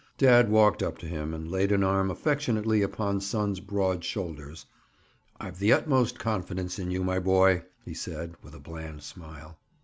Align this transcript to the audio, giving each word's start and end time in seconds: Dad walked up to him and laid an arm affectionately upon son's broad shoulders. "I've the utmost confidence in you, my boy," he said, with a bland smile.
Dad 0.17 0.49
walked 0.49 0.81
up 0.81 0.97
to 0.97 1.05
him 1.05 1.31
and 1.31 1.47
laid 1.51 1.71
an 1.71 1.83
arm 1.83 2.09
affectionately 2.09 2.81
upon 2.81 3.21
son's 3.21 3.59
broad 3.59 4.03
shoulders. 4.03 4.65
"I've 5.39 5.59
the 5.59 5.73
utmost 5.73 6.17
confidence 6.17 6.79
in 6.79 6.89
you, 6.89 7.03
my 7.03 7.19
boy," 7.19 7.65
he 7.85 7.93
said, 7.93 8.33
with 8.41 8.55
a 8.55 8.59
bland 8.59 9.03
smile. 9.03 9.59